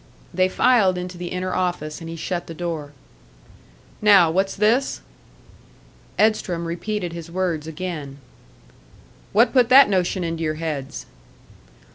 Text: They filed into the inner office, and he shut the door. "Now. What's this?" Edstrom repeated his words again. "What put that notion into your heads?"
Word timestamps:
They 0.33 0.49
filed 0.49 0.97
into 0.97 1.15
the 1.15 1.27
inner 1.27 1.53
office, 1.53 2.01
and 2.01 2.09
he 2.09 2.15
shut 2.15 2.47
the 2.47 2.55
door. 2.55 2.91
"Now. 4.01 4.31
What's 4.31 4.55
this?" 4.55 5.01
Edstrom 6.17 6.65
repeated 6.65 7.13
his 7.13 7.29
words 7.29 7.67
again. 7.67 8.17
"What 9.31 9.53
put 9.53 9.69
that 9.69 9.89
notion 9.89 10.23
into 10.23 10.41
your 10.41 10.55
heads?" 10.55 11.05